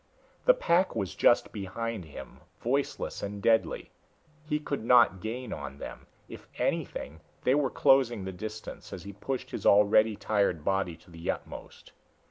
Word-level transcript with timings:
The 0.45 0.55
pack 0.55 0.95
was 0.95 1.13
just 1.13 1.51
behind 1.51 2.05
him, 2.05 2.39
voiceless 2.59 3.21
and 3.21 3.39
deadly. 3.39 3.91
He 4.49 4.57
could 4.59 4.83
not 4.83 5.21
gain 5.21 5.53
on 5.53 5.77
them 5.77 6.07
if 6.27 6.47
anything, 6.57 7.21
they 7.43 7.53
were 7.53 7.69
closing 7.69 8.25
the 8.25 8.31
distance 8.31 8.91
as 8.93 9.03
he 9.03 9.13
pushed 9.13 9.51
his 9.51 9.63
already 9.63 10.15
tired 10.15 10.65
body 10.65 10.97
to 10.97 11.11
the 11.11 11.29
utmost. 11.29 11.91